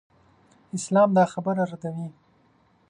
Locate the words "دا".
1.17-1.23